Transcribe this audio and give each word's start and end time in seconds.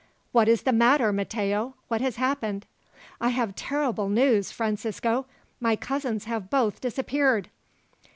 "What 0.31 0.47
is 0.49 0.63
the 0.63 0.71
matter, 0.73 1.13
Matteo? 1.13 1.75
What 1.87 2.01
has 2.01 2.15
happened?" 2.15 2.65
"I 3.21 3.29
have 3.29 3.53
terrible 3.55 4.09
news, 4.09 4.51
Francisco. 4.51 5.27
My 5.59 5.75
cousins 5.75 6.25
have 6.25 6.49
both 6.49 6.81
disappeared." 6.81 7.49